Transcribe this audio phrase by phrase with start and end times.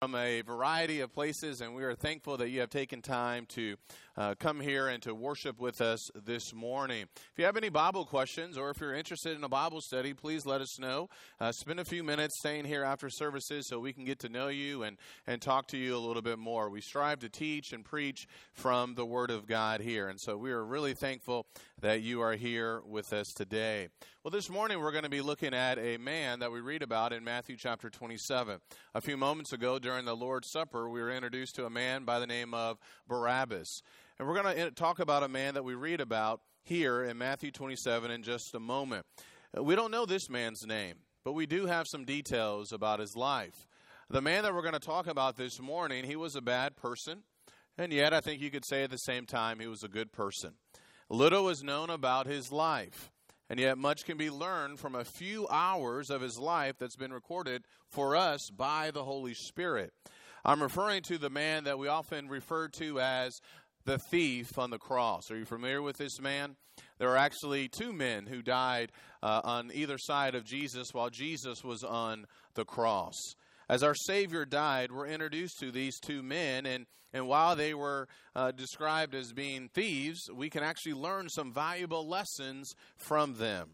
[0.00, 3.74] from a variety of places, and we are thankful that you have taken time to
[4.16, 7.02] uh, come here and to worship with us this morning.
[7.02, 10.46] If you have any Bible questions or if you're interested in a Bible study, please
[10.46, 11.08] let us know.
[11.40, 14.46] Uh, spend a few minutes staying here after services so we can get to know
[14.46, 16.70] you and, and talk to you a little bit more.
[16.70, 20.52] We strive to teach and preach from the Word of God here, and so we
[20.52, 21.46] are really thankful
[21.80, 23.88] that you are here with us today.
[24.28, 27.14] Well, this morning we're going to be looking at a man that we read about
[27.14, 28.60] in Matthew chapter 27.
[28.94, 32.18] A few moments ago, during the Lord's Supper, we were introduced to a man by
[32.18, 32.76] the name of
[33.08, 33.80] Barabbas.
[34.18, 37.16] And we're going to eh, talk about a man that we read about here in
[37.16, 39.06] Matthew 27 in just a moment.
[39.56, 43.16] Uh, we don't know this man's name, but we do have some details about his
[43.16, 43.66] life.
[44.10, 47.22] The man that we're going to talk about this morning, he was a bad person,
[47.78, 50.12] and yet I think you could say at the same time he was a good
[50.12, 50.56] person.
[51.08, 53.10] Little is known about his life.
[53.50, 57.12] And yet, much can be learned from a few hours of his life that's been
[57.12, 59.92] recorded for us by the Holy Spirit.
[60.44, 63.40] I'm referring to the man that we often refer to as
[63.84, 65.30] the thief on the cross.
[65.30, 66.56] Are you familiar with this man?
[66.98, 71.64] There are actually two men who died uh, on either side of Jesus while Jesus
[71.64, 73.14] was on the cross.
[73.68, 78.08] As our Savior died, we're introduced to these two men, and, and while they were
[78.34, 83.72] uh, described as being thieves, we can actually learn some valuable lessons from them.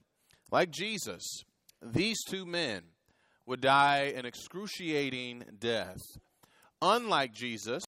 [0.50, 1.44] Like Jesus,
[1.80, 2.82] these two men
[3.46, 6.00] would die an excruciating death.
[6.82, 7.84] Unlike Jesus,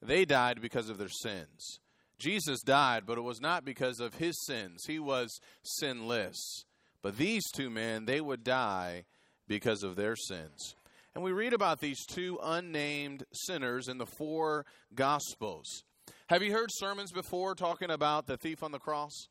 [0.00, 1.80] they died because of their sins.
[2.18, 4.84] Jesus died, but it was not because of his sins.
[4.86, 6.64] He was sinless.
[7.02, 9.04] But these two men, they would die
[9.48, 10.74] because of their sins.
[11.16, 15.82] And we read about these two unnamed sinners in the four Gospels.
[16.28, 19.28] Have you heard sermons before talking about the thief on the cross?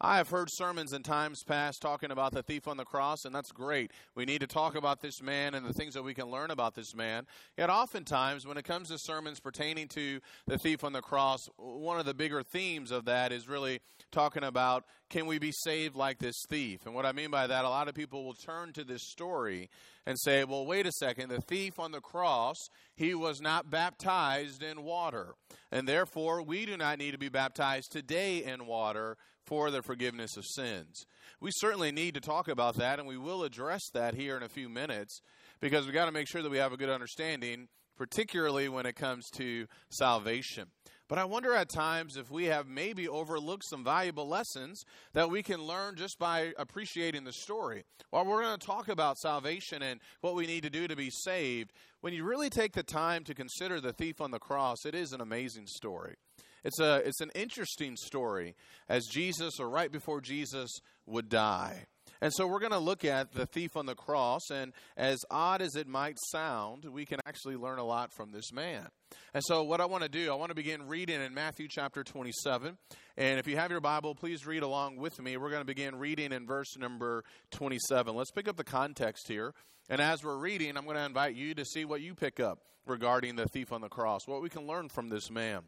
[0.00, 3.34] I have heard sermons in times past talking about the thief on the cross, and
[3.34, 3.92] that's great.
[4.14, 6.74] We need to talk about this man and the things that we can learn about
[6.74, 7.26] this man.
[7.56, 11.98] Yet, oftentimes, when it comes to sermons pertaining to the thief on the cross, one
[11.98, 13.80] of the bigger themes of that is really
[14.12, 16.84] talking about can we be saved like this thief?
[16.84, 19.70] And what I mean by that, a lot of people will turn to this story
[20.08, 22.56] and say, well, wait a second, the thief on the cross,
[22.96, 25.34] he was not baptized in water.
[25.70, 30.38] And therefore, we do not need to be baptized today in water for the forgiveness
[30.38, 31.04] of sins.
[31.42, 34.48] We certainly need to talk about that, and we will address that here in a
[34.48, 35.20] few minutes
[35.60, 38.96] because we've got to make sure that we have a good understanding, particularly when it
[38.96, 40.68] comes to salvation.
[41.08, 45.42] But I wonder at times if we have maybe overlooked some valuable lessons that we
[45.42, 47.84] can learn just by appreciating the story.
[48.10, 51.10] While we're going to talk about salvation and what we need to do to be
[51.10, 51.72] saved,
[52.02, 55.12] when you really take the time to consider the thief on the cross, it is
[55.12, 56.16] an amazing story.
[56.62, 58.54] It's a it's an interesting story
[58.88, 61.86] as Jesus or right before Jesus would die.
[62.20, 65.62] And so we're going to look at the thief on the cross and as odd
[65.62, 68.88] as it might sound, we can actually learn a lot from this man.
[69.34, 72.02] And so what I want to do, I want to begin reading in Matthew chapter
[72.02, 72.76] 27.
[73.16, 75.36] And if you have your Bible, please read along with me.
[75.36, 78.14] We're going to begin reading in verse number 27.
[78.14, 79.54] Let's pick up the context here.
[79.88, 82.60] And as we're reading, I'm going to invite you to see what you pick up
[82.86, 85.62] regarding the thief on the cross, what we can learn from this man.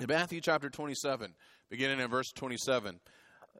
[0.00, 1.34] In Matthew chapter 27,
[1.70, 2.98] beginning in verse 27,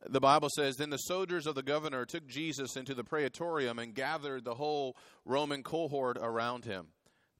[0.09, 3.95] the Bible says Then the soldiers of the governor took Jesus into the praetorium and
[3.95, 6.89] gathered the whole Roman cohort around him.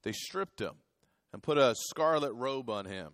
[0.03, 0.75] They stripped him
[1.31, 3.13] and put a scarlet robe on him.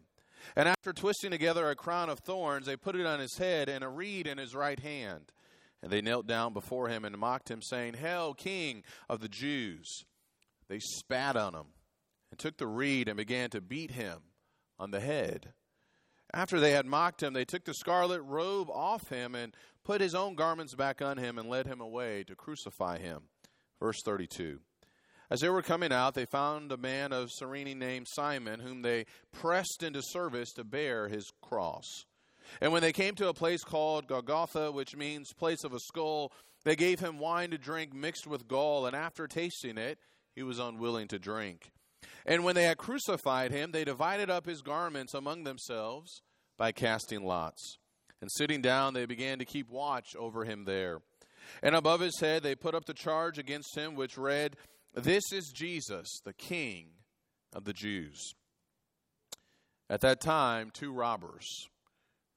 [0.55, 3.83] And after twisting together a crown of thorns, they put it on his head and
[3.83, 5.31] a reed in his right hand.
[5.81, 10.03] And they knelt down before him and mocked him, saying, Hail, King of the Jews!
[10.67, 11.67] They spat on him
[12.29, 14.19] and took the reed and began to beat him
[14.77, 15.53] on the head.
[16.33, 20.13] After they had mocked him, they took the scarlet robe off him and put his
[20.13, 23.23] own garments back on him and led him away to crucify him.
[23.79, 24.59] Verse 32.
[25.31, 29.05] As they were coming out, they found a man of Cyrene named Simon, whom they
[29.31, 32.05] pressed into service to bear his cross.
[32.61, 36.31] And when they came to a place called Golgotha, which means place of a skull,
[36.63, 39.99] they gave him wine to drink mixed with gall, and after tasting it,
[40.35, 41.71] he was unwilling to drink.
[42.25, 46.21] And when they had crucified him, they divided up his garments among themselves
[46.57, 47.77] by casting lots.
[48.21, 50.99] And sitting down, they began to keep watch over him there.
[51.63, 54.55] And above his head, they put up the charge against him, which read,
[54.93, 56.89] This is Jesus, the King
[57.53, 58.33] of the Jews.
[59.89, 61.67] At that time, two robbers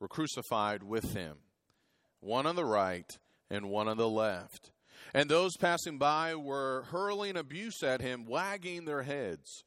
[0.00, 1.36] were crucified with him,
[2.20, 3.18] one on the right
[3.50, 4.70] and one on the left.
[5.14, 9.64] And those passing by were hurling abuse at him, wagging their heads,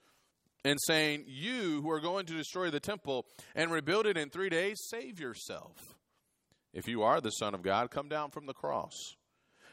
[0.63, 4.50] and saying, You who are going to destroy the temple and rebuild it in three
[4.50, 5.95] days, save yourself.
[6.74, 9.15] If you are the Son of God, come down from the cross.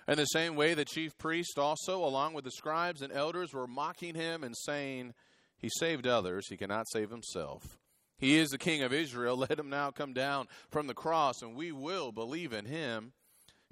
[0.06, 3.66] In the same way, the chief priest also, along with the scribes and elders, were
[3.66, 5.14] mocking him and saying,
[5.56, 7.78] He saved others, he cannot save himself.
[8.18, 9.36] He is the king of Israel.
[9.50, 13.12] Let him now come down from the cross, and we will believe in him.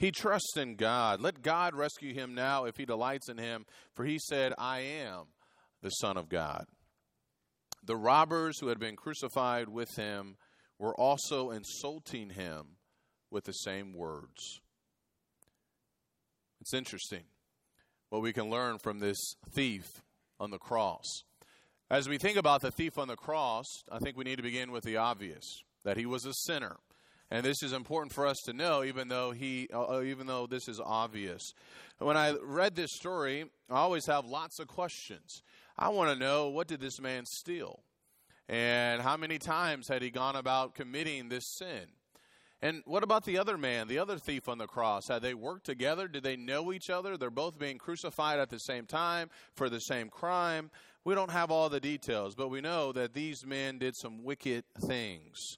[0.00, 1.20] He trusts in God.
[1.20, 5.26] Let God rescue him now if he delights in him, for he said, I am
[5.82, 6.64] the Son of God.
[7.84, 10.36] The robbers who had been crucified with him
[10.78, 12.78] were also insulting him
[13.30, 14.62] with the same words.
[16.62, 17.24] It's interesting
[18.08, 19.84] what we can learn from this thief
[20.38, 21.24] on the cross.
[21.90, 24.72] As we think about the thief on the cross, I think we need to begin
[24.72, 25.44] with the obvious
[25.84, 26.78] that he was a sinner.
[27.30, 30.46] And this is important for us to know, even though he, uh, uh even though
[30.46, 31.54] this is obvious.
[31.98, 35.42] When I read this story, I always have lots of questions.
[35.78, 37.80] I want to know what did this man steal,
[38.48, 41.86] and how many times had he gone about committing this sin?
[42.62, 45.08] And what about the other man, the other thief on the cross?
[45.08, 46.08] Had they worked together?
[46.08, 47.16] Did they know each other?
[47.16, 50.70] They're both being crucified at the same time for the same crime.
[51.02, 54.64] We don't have all the details, but we know that these men did some wicked
[54.78, 55.56] things.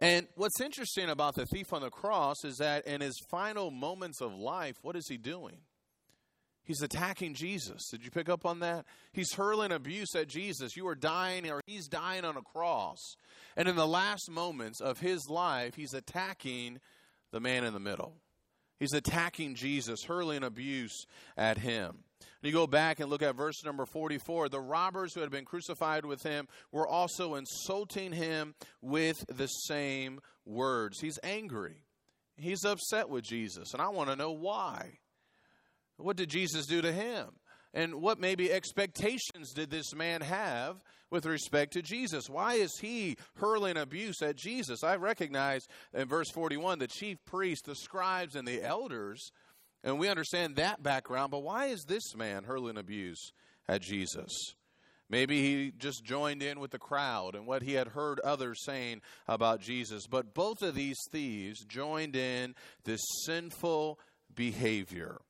[0.00, 4.20] And what's interesting about the thief on the cross is that in his final moments
[4.20, 5.58] of life, what is he doing?
[6.64, 7.88] He's attacking Jesus.
[7.90, 8.86] Did you pick up on that?
[9.12, 10.76] He's hurling abuse at Jesus.
[10.76, 13.16] You are dying, or he's dying on a cross.
[13.54, 16.80] And in the last moments of his life, he's attacking
[17.32, 18.16] the man in the middle.
[18.80, 21.06] He's attacking Jesus, hurling abuse
[21.36, 21.98] at him.
[22.44, 24.50] You go back and look at verse number 44.
[24.50, 30.20] The robbers who had been crucified with him were also insulting him with the same
[30.44, 31.00] words.
[31.00, 31.84] He's angry.
[32.36, 33.72] He's upset with Jesus.
[33.72, 34.98] And I want to know why.
[35.96, 37.28] What did Jesus do to him?
[37.72, 42.28] And what maybe expectations did this man have with respect to Jesus?
[42.28, 44.84] Why is he hurling abuse at Jesus?
[44.84, 49.30] I recognize in verse 41 the chief priests, the scribes, and the elders,
[49.84, 53.32] and we understand that background, but why is this man hurling abuse
[53.68, 54.54] at Jesus?
[55.10, 59.02] Maybe he just joined in with the crowd and what he had heard others saying
[59.28, 60.06] about Jesus.
[60.06, 62.54] But both of these thieves joined in
[62.84, 64.00] this sinful
[64.34, 65.20] behavior.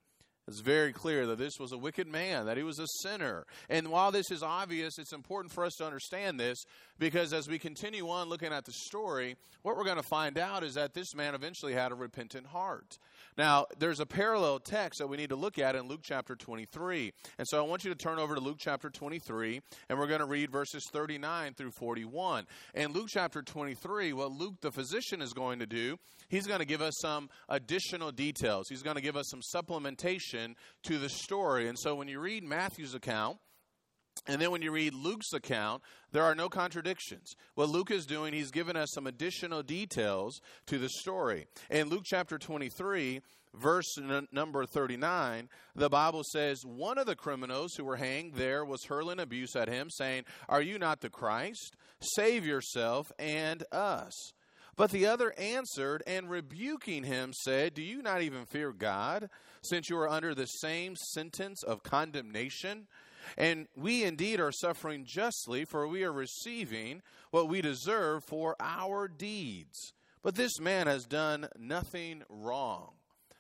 [0.46, 3.46] It's very clear that this was a wicked man, that he was a sinner.
[3.70, 6.58] And while this is obvious, it's important for us to understand this
[6.98, 10.62] because as we continue on looking at the story, what we're going to find out
[10.62, 12.98] is that this man eventually had a repentant heart.
[13.36, 17.12] Now, there's a parallel text that we need to look at in Luke chapter 23.
[17.38, 20.20] And so I want you to turn over to Luke chapter 23, and we're going
[20.20, 22.46] to read verses 39 through 41.
[22.74, 25.96] In Luke chapter 23, what Luke the physician is going to do,
[26.28, 28.68] he's going to give us some additional details.
[28.68, 30.54] He's going to give us some supplementation
[30.84, 31.68] to the story.
[31.68, 33.38] And so when you read Matthew's account,
[34.26, 35.82] and then when you read Luke's account,
[36.12, 37.34] there are no contradictions.
[37.54, 41.46] What Luke is doing, he's given us some additional details to the story.
[41.70, 43.20] In Luke chapter 23,
[43.54, 48.64] verse n- number 39, the Bible says, One of the criminals who were hanged there
[48.64, 51.76] was hurling abuse at him, saying, Are you not the Christ?
[52.00, 54.32] Save yourself and us.
[54.76, 59.30] But the other answered and rebuking him said, Do you not even fear God,
[59.62, 62.88] since you are under the same sentence of condemnation?
[63.36, 69.08] And we indeed are suffering justly, for we are receiving what we deserve for our
[69.08, 69.92] deeds.
[70.22, 72.92] But this man has done nothing wrong.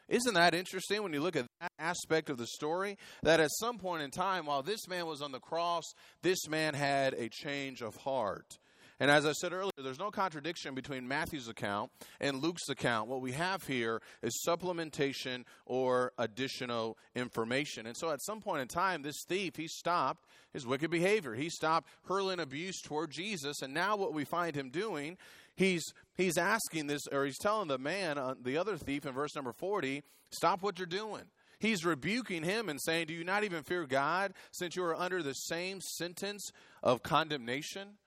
[0.08, 2.98] Isn't that interesting when you look at that aspect of the story?
[3.22, 5.84] That at some point in time, while this man was on the cross,
[6.22, 8.58] this man had a change of heart.
[9.04, 11.90] And as I said earlier, there's no contradiction between Matthew's account
[12.22, 13.06] and Luke's account.
[13.06, 17.84] What we have here is supplementation or additional information.
[17.84, 21.34] And so at some point in time, this thief, he stopped his wicked behavior.
[21.34, 23.60] He stopped hurling abuse toward Jesus.
[23.60, 25.18] And now what we find him doing,
[25.54, 25.84] he's,
[26.16, 29.52] he's asking this, or he's telling the man, uh, the other thief in verse number
[29.52, 31.24] 40, stop what you're doing.
[31.58, 35.22] He's rebuking him and saying, Do you not even fear God since you are under
[35.22, 36.50] the same sentence
[36.82, 37.98] of condemnation?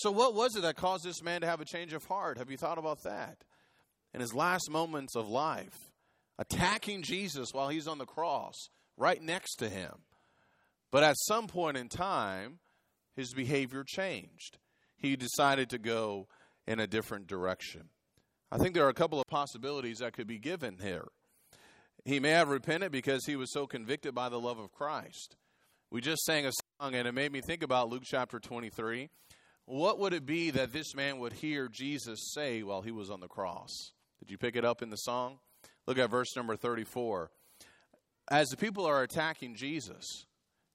[0.00, 2.38] So, what was it that caused this man to have a change of heart?
[2.38, 3.44] Have you thought about that?
[4.14, 5.92] In his last moments of life,
[6.38, 8.54] attacking Jesus while he's on the cross,
[8.96, 9.92] right next to him.
[10.90, 12.60] But at some point in time,
[13.14, 14.56] his behavior changed.
[14.96, 16.28] He decided to go
[16.66, 17.90] in a different direction.
[18.50, 21.08] I think there are a couple of possibilities that could be given here.
[22.06, 25.36] He may have repented because he was so convicted by the love of Christ.
[25.90, 29.10] We just sang a song, and it made me think about Luke chapter 23
[29.66, 33.20] what would it be that this man would hear Jesus say while he was on
[33.20, 33.92] the cross?
[34.18, 35.38] Did you pick it up in the song?
[35.86, 37.30] Look at verse number 34.
[38.30, 40.26] As the people are attacking Jesus,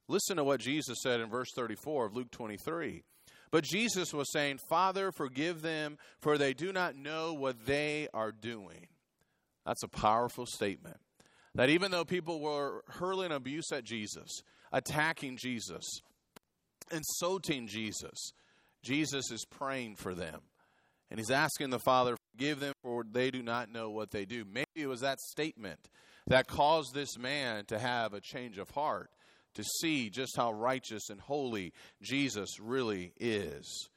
[0.07, 3.03] listen to what Jesus said in verse 34 of Luke 23.
[3.51, 8.31] But Jesus was saying, Father, forgive them, for they do not know what they are
[8.31, 8.87] doing.
[9.65, 10.97] That's a powerful statement.
[11.53, 14.41] That even though people were hurling abuse at Jesus,
[14.73, 16.01] attacking Jesus,
[16.91, 18.33] insulting Jesus,
[18.85, 20.41] Jesus is praying for them.
[21.09, 24.45] And he's asking the Father, forgive them for they do not know what they do.
[24.45, 25.79] Maybe it was that statement
[26.27, 29.09] that caused this man to have a change of heart,
[29.55, 33.89] to see just how righteous and holy Jesus really is.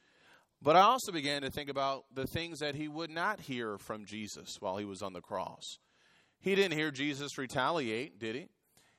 [0.61, 4.05] But I also began to think about the things that he would not hear from
[4.05, 5.79] Jesus while he was on the cross.
[6.41, 8.49] He didn't hear Jesus retaliate, did he?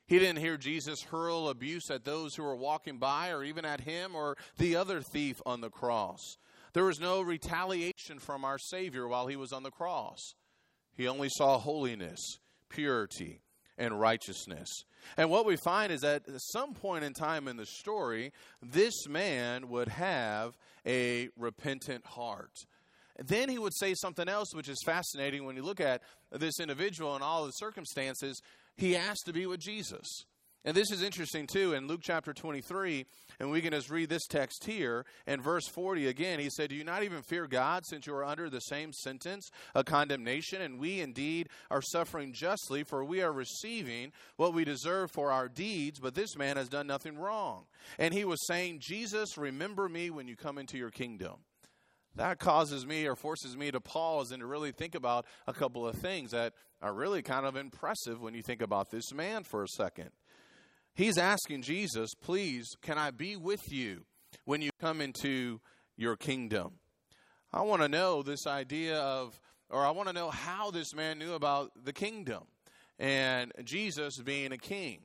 [0.09, 3.81] He didn't hear Jesus hurl abuse at those who were walking by or even at
[3.81, 6.37] him or the other thief on the cross.
[6.73, 10.33] There was no retaliation from our Savior while he was on the cross.
[10.97, 12.39] He only saw holiness,
[12.69, 13.41] purity,
[13.77, 14.67] and righteousness.
[15.15, 19.07] And what we find is that at some point in time in the story, this
[19.07, 22.65] man would have a repentant heart.
[23.23, 26.01] Then he would say something else, which is fascinating when you look at
[26.31, 28.41] this individual and all the circumstances.
[28.79, 30.07] He asked to be with Jesus.
[30.63, 33.05] And this is interesting too in Luke chapter 23,
[33.39, 35.05] and we can just read this text here.
[35.27, 38.23] In verse 40 again, he said, Do you not even fear God, since you are
[38.23, 40.61] under the same sentence of condemnation?
[40.61, 45.49] And we indeed are suffering justly, for we are receiving what we deserve for our
[45.49, 47.65] deeds, but this man has done nothing wrong.
[47.97, 51.35] And he was saying, Jesus, remember me when you come into your kingdom.
[52.19, 55.87] That causes me or forces me to pause and to really think about a couple
[55.87, 59.63] of things that are really kind of impressive when you think about this man for
[59.63, 60.09] a second.
[60.93, 64.03] He's asking Jesus, please, can I be with you
[64.43, 65.61] when you come into
[65.95, 66.79] your kingdom?
[67.53, 71.19] I want to know this idea of, or I want to know how this man
[71.19, 72.43] knew about the kingdom
[72.99, 74.99] and Jesus being a king.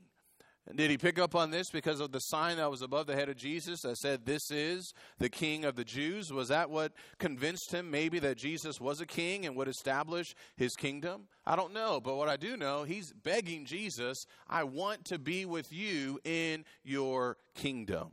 [0.74, 3.28] Did he pick up on this because of the sign that was above the head
[3.28, 6.32] of Jesus that said, This is the King of the Jews?
[6.32, 10.74] Was that what convinced him maybe that Jesus was a king and would establish his
[10.74, 11.24] kingdom?
[11.44, 12.00] I don't know.
[12.00, 16.64] But what I do know, he's begging Jesus, I want to be with you in
[16.82, 18.12] your kingdom.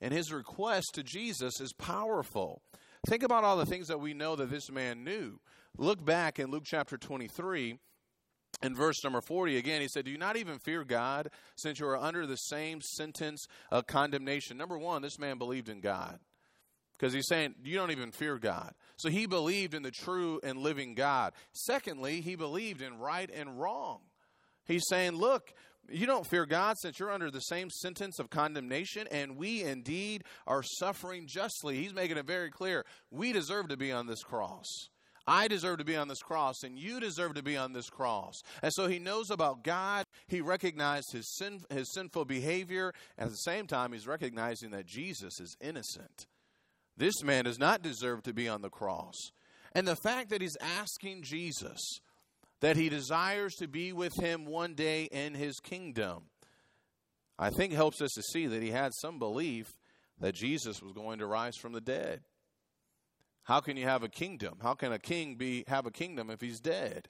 [0.00, 2.62] And his request to Jesus is powerful.
[3.06, 5.38] Think about all the things that we know that this man knew.
[5.76, 7.78] Look back in Luke chapter 23
[8.62, 11.86] in verse number 40 again he said do you not even fear god since you
[11.86, 16.18] are under the same sentence of condemnation number one this man believed in god
[16.96, 20.58] because he's saying you don't even fear god so he believed in the true and
[20.58, 24.00] living god secondly he believed in right and wrong
[24.66, 25.52] he's saying look
[25.90, 30.24] you don't fear God since you're under the same sentence of condemnation, and we indeed
[30.46, 31.76] are suffering justly.
[31.76, 32.84] He's making it very clear.
[33.10, 34.88] We deserve to be on this cross.
[35.26, 38.42] I deserve to be on this cross, and you deserve to be on this cross.
[38.62, 40.04] And so he knows about God.
[40.26, 42.92] He recognized his, sin, his sinful behavior.
[43.16, 46.26] At the same time, he's recognizing that Jesus is innocent.
[46.96, 49.14] This man does not deserve to be on the cross.
[49.74, 51.80] And the fact that he's asking Jesus
[52.60, 56.24] that he desires to be with him one day in his kingdom,
[57.38, 59.74] I think helps us to see that he had some belief
[60.20, 62.20] that Jesus was going to rise from the dead.
[63.44, 64.58] How can you have a kingdom?
[64.62, 67.08] How can a king be have a kingdom if he's dead?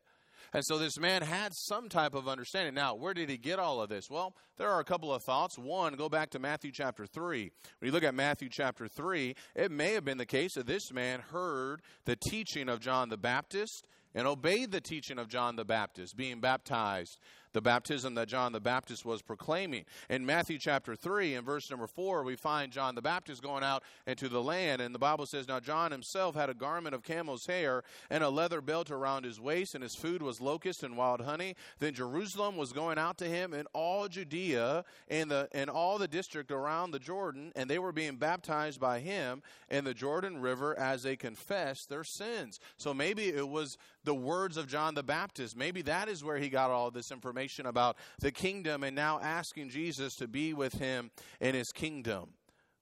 [0.53, 2.75] And so this man had some type of understanding.
[2.75, 4.09] Now, where did he get all of this?
[4.09, 5.59] Well, there are a couple of thoughts.
[5.59, 7.51] One, go back to Matthew chapter 3.
[7.79, 10.93] When you look at Matthew chapter 3, it may have been the case that this
[10.93, 15.65] man heard the teaching of John the Baptist and obeyed the teaching of John the
[15.65, 17.19] Baptist, being baptized
[17.55, 19.85] the baptism that John the Baptist was proclaiming.
[20.11, 23.85] In Matthew chapter 3 and verse number 4, we find John the Baptist going out
[24.07, 27.47] into the land, and the Bible says, Now John himself had a garment of camel's
[27.47, 31.21] hair and a leather belt around his waist, and his food was locust and wild
[31.21, 31.55] honey.
[31.79, 36.09] Then Jerusalem was going out to him in all Judea and, the, and all the
[36.09, 40.77] district around the Jordan, and they were being baptized by him in the Jordan River
[40.77, 42.59] as they confessed their sins.
[42.77, 45.57] So maybe it was the words of John the Baptist.
[45.57, 49.71] Maybe that is where he got all this information about the kingdom and now asking
[49.71, 51.11] Jesus to be with him
[51.41, 52.31] in his kingdom.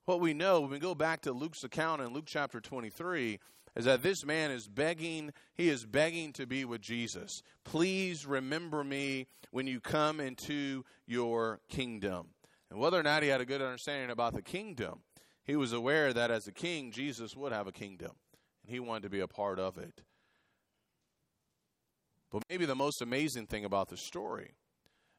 [0.05, 3.39] What we know, when we go back to Luke's account in Luke chapter 23,
[3.77, 7.43] is that this man is begging, he is begging to be with Jesus.
[7.65, 12.29] Please remember me when you come into your kingdom.
[12.71, 15.01] And whether or not he had a good understanding about the kingdom,
[15.45, 18.13] he was aware that as a king, Jesus would have a kingdom,
[18.63, 20.03] and he wanted to be a part of it.
[22.33, 24.53] But maybe the most amazing thing about the story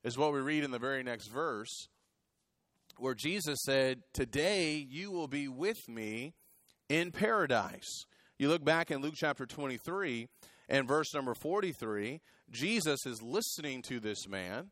[0.03, 1.88] is what we read in the very next verse,
[2.98, 6.34] where Jesus said, Today you will be with me
[6.89, 8.05] in paradise.
[8.39, 10.27] You look back in Luke chapter 23
[10.67, 14.72] and verse number 43, Jesus is listening to this man.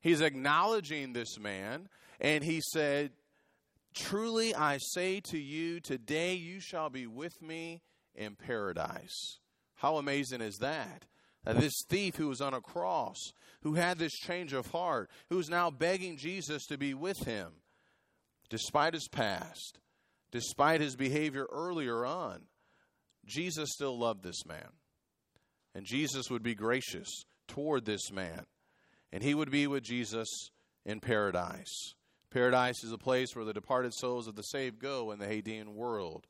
[0.00, 1.88] He's acknowledging this man,
[2.20, 3.10] and he said,
[3.94, 7.82] Truly I say to you, today you shall be with me
[8.14, 9.38] in paradise.
[9.74, 11.06] How amazing is that?
[11.44, 13.16] That this thief who was on a cross,
[13.62, 17.52] who had this change of heart, who is now begging Jesus to be with him,
[18.50, 19.78] despite his past,
[20.30, 22.42] despite his behavior earlier on,
[23.26, 24.68] Jesus still loved this man.
[25.74, 28.46] And Jesus would be gracious toward this man.
[29.12, 30.28] And he would be with Jesus
[30.84, 31.94] in paradise.
[32.30, 35.74] Paradise is a place where the departed souls of the saved go in the Hadean
[35.74, 36.26] world.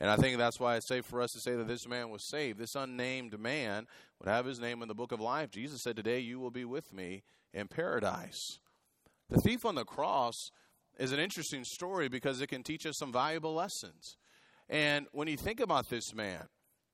[0.00, 2.26] And I think that's why it's safe for us to say that this man was
[2.28, 2.58] saved.
[2.58, 3.86] This unnamed man
[4.18, 5.50] would have his name in the book of life.
[5.50, 8.58] Jesus said, Today you will be with me in paradise.
[9.28, 10.34] The thief on the cross
[10.98, 14.16] is an interesting story because it can teach us some valuable lessons.
[14.68, 16.46] And when you think about this man,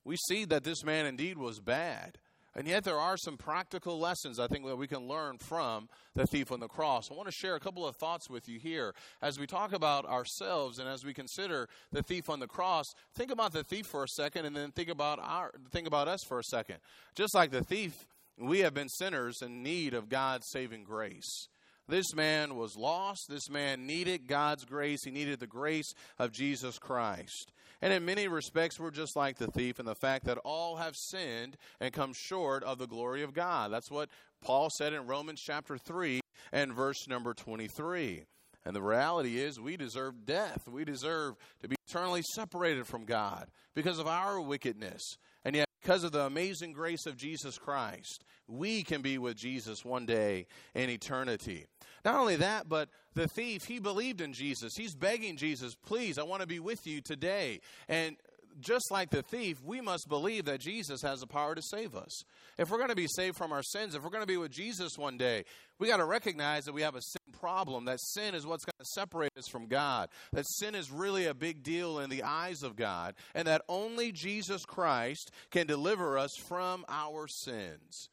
[0.04, 2.18] we see that this man indeed was bad.
[2.56, 6.26] And yet, there are some practical lessons I think that we can learn from the
[6.26, 7.10] thief on the cross.
[7.10, 10.06] I want to share a couple of thoughts with you here as we talk about
[10.06, 12.86] ourselves and as we consider the thief on the cross.
[13.14, 16.20] Think about the thief for a second, and then think about our think about us
[16.26, 16.76] for a second.
[17.14, 18.06] Just like the thief,
[18.38, 21.48] we have been sinners in need of God's saving grace.
[21.88, 23.26] This man was lost.
[23.28, 25.04] This man needed God's grace.
[25.04, 27.52] He needed the grace of Jesus Christ.
[27.82, 30.96] And in many respects, we're just like the thief in the fact that all have
[30.96, 33.72] sinned and come short of the glory of God.
[33.72, 34.08] That's what
[34.40, 36.20] Paul said in Romans chapter 3
[36.52, 38.24] and verse number 23.
[38.64, 40.66] And the reality is, we deserve death.
[40.68, 45.18] We deserve to be eternally separated from God because of our wickedness.
[45.44, 49.84] And yet, because of the amazing grace of Jesus Christ, we can be with Jesus
[49.84, 51.66] one day in eternity.
[52.06, 54.74] Not only that, but the thief, he believed in Jesus.
[54.76, 57.58] He's begging Jesus, please, I want to be with you today.
[57.88, 58.16] And
[58.60, 62.22] just like the thief, we must believe that Jesus has the power to save us.
[62.58, 64.52] If we're going to be saved from our sins, if we're going to be with
[64.52, 65.46] Jesus one day,
[65.80, 68.78] we got to recognize that we have a sin problem, that sin is what's going
[68.78, 72.62] to separate us from God, that sin is really a big deal in the eyes
[72.62, 78.10] of God, and that only Jesus Christ can deliver us from our sins.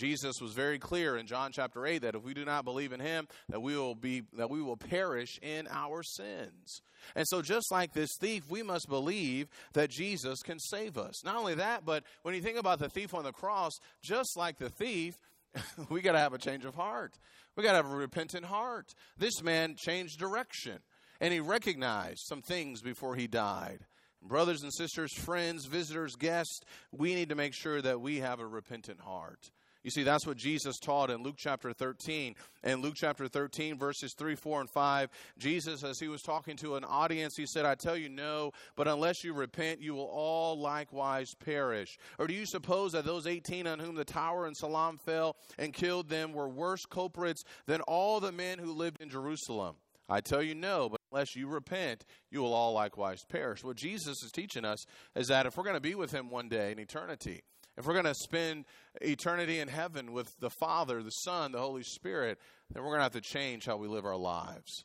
[0.00, 3.00] Jesus was very clear in John chapter 8 that if we do not believe in
[3.00, 6.80] him that we will be that we will perish in our sins.
[7.14, 11.22] And so just like this thief, we must believe that Jesus can save us.
[11.22, 14.56] Not only that, but when you think about the thief on the cross, just like
[14.56, 15.16] the thief,
[15.90, 17.18] we got to have a change of heart.
[17.54, 18.94] We got to have a repentant heart.
[19.18, 20.78] This man changed direction
[21.20, 23.80] and he recognized some things before he died.
[24.22, 26.60] Brothers and sisters, friends, visitors, guests,
[26.90, 29.50] we need to make sure that we have a repentant heart.
[29.82, 32.34] You see, that's what Jesus taught in Luke chapter 13.
[32.64, 36.76] In Luke chapter 13, verses 3, 4, and 5, Jesus, as he was talking to
[36.76, 40.60] an audience, he said, I tell you no, but unless you repent, you will all
[40.60, 41.98] likewise perish.
[42.18, 45.72] Or do you suppose that those 18 on whom the tower in Siloam fell and
[45.72, 49.76] killed them were worse culprits than all the men who lived in Jerusalem?
[50.10, 53.62] I tell you no, but unless you repent, you will all likewise perish.
[53.62, 56.48] What Jesus is teaching us is that if we're going to be with him one
[56.48, 57.42] day in eternity,
[57.76, 58.64] if we're going to spend
[59.00, 62.38] eternity in heaven with the Father, the Son, the Holy Spirit,
[62.72, 64.84] then we're going to have to change how we live our lives.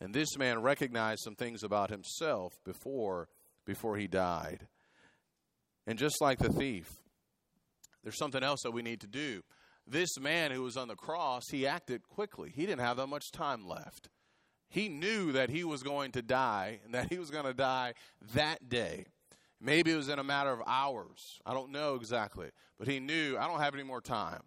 [0.00, 3.28] And this man recognized some things about himself before
[3.64, 4.66] before he died.
[5.86, 6.90] And just like the thief,
[8.02, 9.42] there's something else that we need to do.
[9.86, 12.52] This man who was on the cross, he acted quickly.
[12.54, 14.08] He didn't have that much time left.
[14.68, 17.94] He knew that he was going to die and that he was going to die
[18.34, 19.06] that day.
[19.64, 21.40] Maybe it was in a matter of hours.
[21.46, 22.50] I don't know exactly.
[22.78, 24.42] But he knew, I don't have any more time.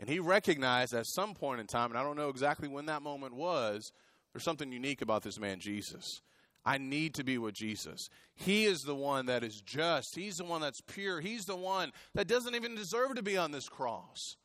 [0.00, 3.02] And he recognized at some point in time, and I don't know exactly when that
[3.02, 3.92] moment was,
[4.32, 6.22] there's something unique about this man, Jesus.
[6.64, 8.08] I need to be with Jesus.
[8.34, 10.16] He is the one that is just.
[10.16, 11.20] He's the one that's pure.
[11.20, 14.36] He's the one that doesn't even deserve to be on this cross.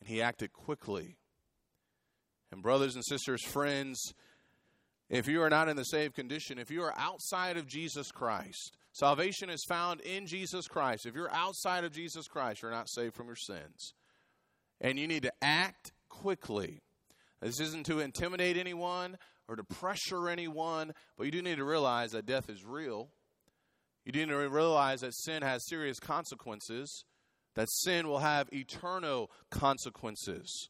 [0.00, 1.16] And he acted quickly.
[2.52, 4.12] And, brothers and sisters, friends,
[5.10, 8.76] if you are not in the saved condition, if you are outside of Jesus Christ,
[8.92, 11.06] salvation is found in Jesus Christ.
[11.06, 13.94] If you're outside of Jesus Christ, you're not saved from your sins.
[14.80, 16.82] And you need to act quickly.
[17.40, 19.16] This isn't to intimidate anyone
[19.48, 23.08] or to pressure anyone, but you do need to realize that death is real.
[24.04, 27.04] You do need to realize that sin has serious consequences,
[27.54, 30.68] that sin will have eternal consequences.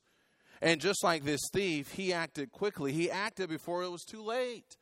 [0.60, 2.92] And just like this thief, he acted quickly.
[2.92, 4.76] He acted before it was too late.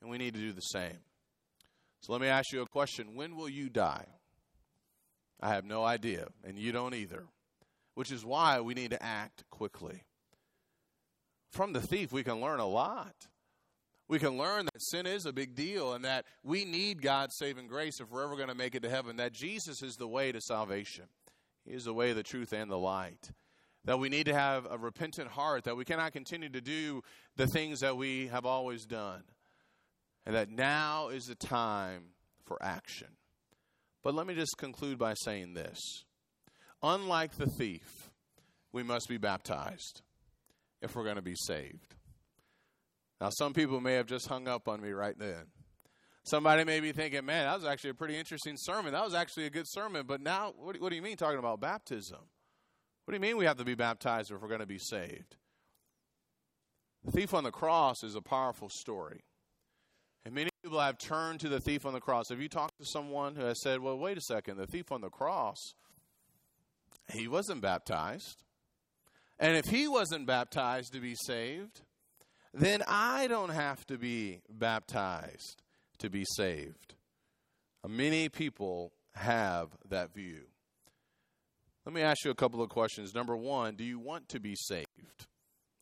[0.00, 0.98] And we need to do the same.
[2.00, 4.06] So let me ask you a question When will you die?
[5.40, 7.24] I have no idea, and you don't either,
[7.94, 10.04] which is why we need to act quickly.
[11.50, 13.14] From the thief, we can learn a lot.
[14.06, 17.68] We can learn that sin is a big deal and that we need God's saving
[17.68, 20.30] grace if we're ever going to make it to heaven, that Jesus is the way
[20.30, 21.04] to salvation.
[21.64, 23.30] He is the way, the truth, and the light
[23.84, 27.02] that we need to have a repentant heart, that we cannot continue to do
[27.36, 29.22] the things that we have always done,
[30.24, 32.04] and that now is the time
[32.44, 33.08] for action.
[34.02, 36.04] But let me just conclude by saying this.
[36.82, 38.10] Unlike the thief,
[38.72, 40.02] we must be baptized
[40.82, 41.94] if we're going to be saved.
[43.20, 45.46] Now, some people may have just hung up on me right then.
[46.24, 48.92] Somebody may be thinking, man, that was actually a pretty interesting sermon.
[48.92, 50.04] That was actually a good sermon.
[50.06, 52.18] But now, what, what do you mean talking about baptism?
[53.04, 55.36] What do you mean we have to be baptized if we're going to be saved?
[57.04, 59.24] The thief on the cross is a powerful story.
[60.24, 62.30] And many people have turned to the thief on the cross.
[62.30, 65.02] Have you talked to someone who has said, well, wait a second, the thief on
[65.02, 65.74] the cross,
[67.12, 68.42] he wasn't baptized.
[69.38, 71.82] And if he wasn't baptized to be saved,
[72.54, 75.62] then I don't have to be baptized
[75.98, 76.94] to be saved.
[77.82, 80.44] Uh, many people have that view.
[81.84, 83.14] Let me ask you a couple of questions.
[83.14, 84.88] Number one, do you want to be saved?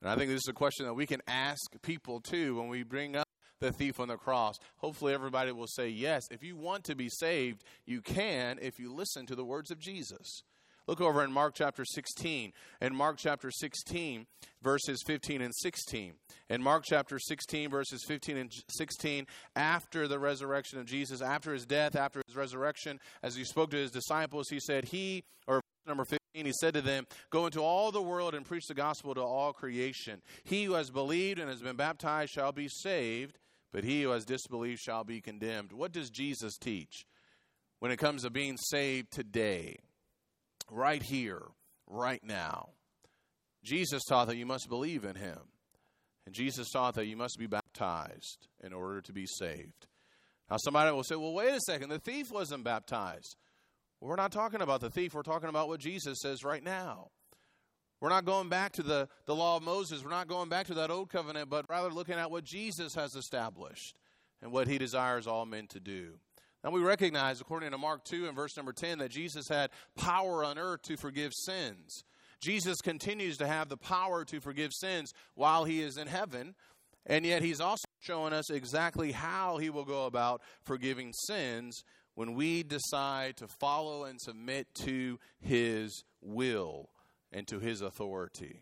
[0.00, 2.82] And I think this is a question that we can ask people too when we
[2.82, 3.28] bring up
[3.60, 4.56] the thief on the cross.
[4.78, 6.24] Hopefully, everybody will say yes.
[6.32, 9.78] If you want to be saved, you can if you listen to the words of
[9.78, 10.42] Jesus.
[10.88, 12.52] Look over in Mark chapter 16.
[12.80, 14.26] In Mark chapter 16,
[14.60, 16.14] verses 15 and 16.
[16.50, 21.64] In Mark chapter 16, verses 15 and 16, after the resurrection of Jesus, after his
[21.64, 26.04] death, after his resurrection, as he spoke to his disciples, he said, He, or number
[26.04, 29.20] 15, he said to them, Go into all the world and preach the gospel to
[29.20, 30.22] all creation.
[30.44, 33.38] He who has believed and has been baptized shall be saved,
[33.72, 35.72] but he who has disbelieved shall be condemned.
[35.72, 37.06] What does Jesus teach
[37.80, 39.76] when it comes to being saved today,
[40.70, 41.42] right here,
[41.86, 42.70] right now?
[43.64, 45.38] Jesus taught that you must believe in him.
[46.26, 49.86] And Jesus taught that you must be baptized in order to be saved.
[50.50, 53.36] Now, somebody will say, well, wait a second, the thief wasn't baptized.
[54.02, 57.10] We're not talking about the thief, we're talking about what Jesus says right now.
[58.00, 60.02] We're not going back to the, the law of Moses.
[60.02, 63.14] We're not going back to that old covenant, but rather looking at what Jesus has
[63.14, 63.94] established
[64.42, 66.14] and what he desires all men to do.
[66.64, 70.44] Now we recognize, according to Mark 2 and verse number 10, that Jesus had power
[70.44, 72.02] on earth to forgive sins.
[72.40, 76.56] Jesus continues to have the power to forgive sins while he is in heaven,
[77.06, 82.34] and yet he's also showing us exactly how he will go about forgiving sins when
[82.34, 86.90] we decide to follow and submit to his will
[87.32, 88.60] and to his authority.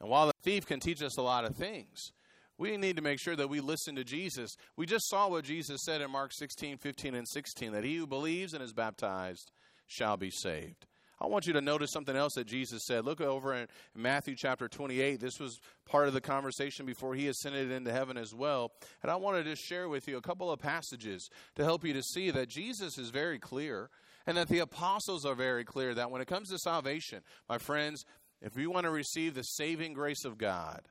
[0.00, 2.12] And while the thief can teach us a lot of things,
[2.56, 4.56] we need to make sure that we listen to Jesus.
[4.76, 8.06] We just saw what Jesus said in Mark 16, 15, and 16 that he who
[8.06, 9.50] believes and is baptized
[9.86, 10.86] shall be saved.
[11.20, 13.04] I want you to notice something else that Jesus said.
[13.04, 15.20] Look over in Matthew chapter 28.
[15.20, 18.72] This was part of the conversation before he ascended into heaven as well.
[19.02, 22.02] And I wanted to share with you a couple of passages to help you to
[22.02, 23.90] see that Jesus is very clear
[24.26, 28.04] and that the apostles are very clear that when it comes to salvation, my friends,
[28.40, 30.82] if we want to receive the saving grace of God,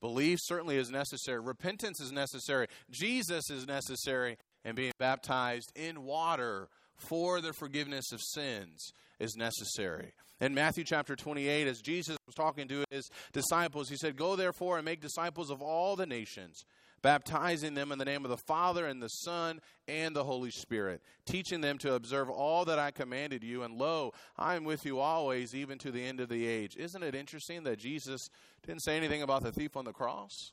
[0.00, 6.68] belief certainly is necessary, repentance is necessary, Jesus is necessary, and being baptized in water
[6.96, 10.12] for the forgiveness of sins is necessary.
[10.40, 14.76] In Matthew chapter 28, as Jesus was talking to his disciples, he said, Go therefore
[14.76, 16.64] and make disciples of all the nations,
[17.02, 21.02] baptizing them in the name of the Father and the Son and the Holy Spirit,
[21.24, 23.62] teaching them to observe all that I commanded you.
[23.62, 26.76] And lo, I am with you always, even to the end of the age.
[26.76, 28.28] Isn't it interesting that Jesus
[28.66, 30.50] didn't say anything about the thief on the cross?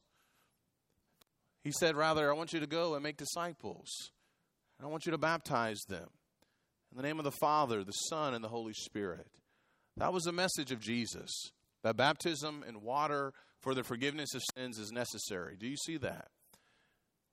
[1.64, 3.90] He said, Rather, I want you to go and make disciples.
[4.82, 6.10] I want you to baptize them
[6.92, 9.28] in the name of the Father, the Son, and the Holy Spirit.
[9.98, 11.52] That was the message of Jesus.
[11.84, 15.56] That baptism in water for the forgiveness of sins is necessary.
[15.58, 16.28] Do you see that?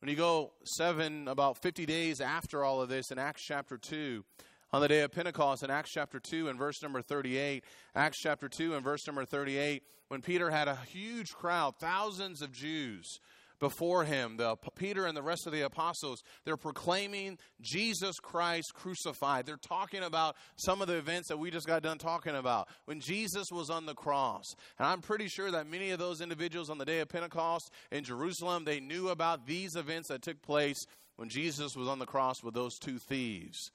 [0.00, 4.24] When you go seven, about 50 days after all of this in Acts chapter 2,
[4.72, 8.48] on the day of Pentecost in Acts chapter 2 and verse number 38, Acts chapter
[8.48, 13.18] 2 and verse number 38, when Peter had a huge crowd, thousands of Jews
[13.58, 19.46] before him, the Peter and the rest of the apostles, they're proclaiming Jesus Christ crucified.
[19.46, 23.00] They're talking about some of the events that we just got done talking about when
[23.00, 24.44] Jesus was on the cross.
[24.78, 28.04] And I'm pretty sure that many of those individuals on the day of Pentecost in
[28.04, 30.84] Jerusalem, they knew about these events that took place
[31.16, 33.72] when Jesus was on the cross with those two thieves.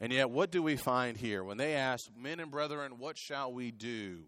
[0.00, 1.44] And yet, what do we find here?
[1.44, 4.20] When they ask, Men and brethren, what shall we do?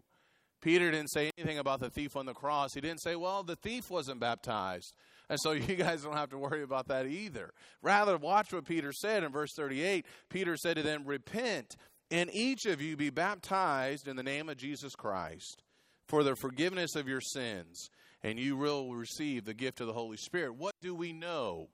[0.63, 2.73] Peter didn't say anything about the thief on the cross.
[2.73, 4.93] He didn't say, well, the thief wasn't baptized.
[5.29, 7.51] And so you guys don't have to worry about that either.
[7.81, 10.05] Rather, watch what Peter said in verse 38.
[10.29, 11.75] Peter said to them, Repent,
[12.09, 15.61] and each of you be baptized in the name of Jesus Christ
[16.07, 17.89] for the forgiveness of your sins,
[18.23, 20.55] and you will receive the gift of the Holy Spirit.
[20.55, 21.67] What do we know?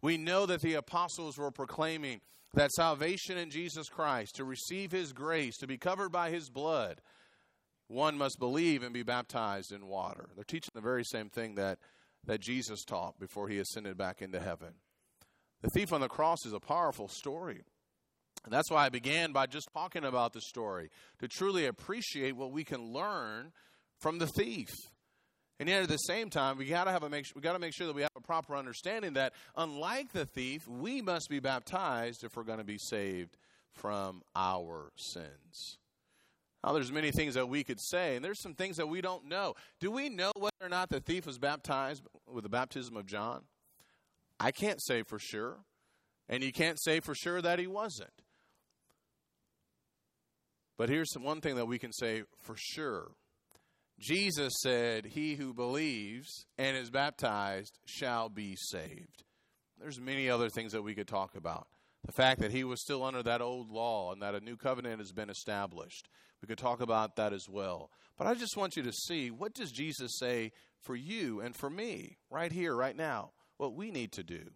[0.00, 2.20] We know that the apostles were proclaiming
[2.54, 7.00] that salvation in Jesus Christ, to receive his grace, to be covered by his blood,
[7.88, 10.28] one must believe and be baptized in water.
[10.34, 11.78] They're teaching the very same thing that,
[12.26, 14.74] that Jesus taught before he ascended back into heaven.
[15.62, 17.62] The thief on the cross is a powerful story.
[18.44, 22.52] And that's why I began by just talking about the story to truly appreciate what
[22.52, 23.52] we can learn
[23.98, 24.68] from the thief.
[25.60, 27.58] And yet, at the same time, we got to have a make we got to
[27.58, 31.40] make sure that we have a proper understanding that, unlike the thief, we must be
[31.40, 33.36] baptized if we're going to be saved
[33.72, 35.78] from our sins.
[36.64, 39.26] Now, there's many things that we could say, and there's some things that we don't
[39.26, 39.54] know.
[39.80, 43.42] Do we know whether or not the thief was baptized with the baptism of John?
[44.40, 45.58] I can't say for sure,
[46.28, 48.10] and you can't say for sure that he wasn't.
[50.76, 53.12] But here's one thing that we can say for sure
[54.00, 59.24] Jesus said, He who believes and is baptized shall be saved.
[59.80, 61.66] There's many other things that we could talk about.
[62.04, 65.00] The fact that he was still under that old law and that a new covenant
[65.00, 66.08] has been established.
[66.40, 67.90] We could talk about that as well.
[68.16, 71.68] But I just want you to see what does Jesus say for you and for
[71.68, 74.50] me right here, right now, what we need to do.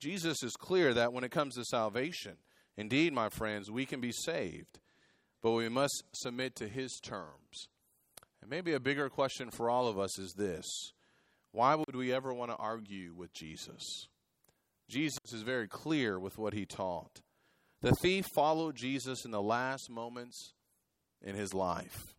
[0.00, 2.36] Jesus is clear that when it comes to salvation,
[2.76, 4.78] indeed, my friends, we can be saved,
[5.42, 7.68] but we must submit to his terms.
[8.40, 10.92] And maybe a bigger question for all of us is this
[11.52, 14.08] why would we ever want to argue with Jesus?
[14.88, 17.20] Jesus is very clear with what he taught.
[17.80, 20.54] The thief followed Jesus in the last moments
[21.22, 22.14] in his life.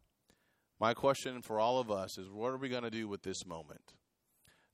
[0.80, 3.46] My question for all of us is what are we going to do with this
[3.46, 3.94] moment?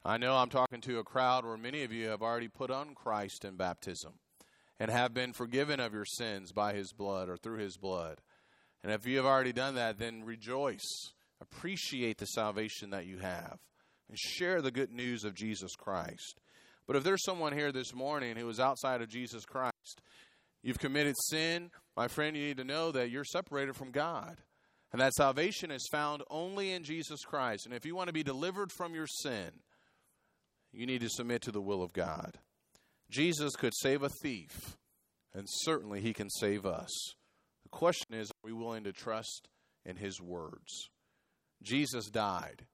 [0.04, 2.94] I know I'm talking to a crowd where many of you have already put on
[2.94, 4.14] Christ in baptism
[4.80, 8.22] and have been forgiven of your sins by his blood or through his blood.
[8.84, 13.60] And if you have already done that, then rejoice Appreciate the salvation that you have
[14.08, 16.40] and share the good news of Jesus Christ.
[16.88, 20.02] But if there's someone here this morning who is outside of Jesus Christ,
[20.62, 24.42] you've committed sin, my friend, you need to know that you're separated from God.
[24.92, 27.66] And that salvation is found only in Jesus Christ.
[27.66, 29.52] And if you want to be delivered from your sin,
[30.72, 32.38] you need to submit to the will of God.
[33.10, 34.78] Jesus could save a thief,
[35.34, 36.90] and certainly he can save us.
[37.64, 39.48] The question is are we willing to trust
[39.86, 40.90] in his words?
[41.62, 42.66] Jesus died.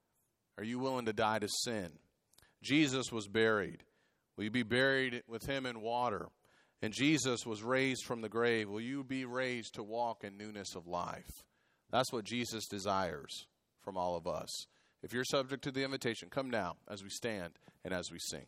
[0.58, 1.90] Are you willing to die to sin?
[2.62, 3.84] Jesus was buried.
[4.36, 6.28] Will you be buried with him in water?
[6.80, 8.68] And Jesus was raised from the grave.
[8.68, 11.44] Will you be raised to walk in newness of life?
[11.90, 13.46] That's what Jesus desires
[13.82, 14.66] from all of us.
[15.02, 17.52] If you're subject to the invitation, come now as we stand
[17.84, 18.46] and as we sing.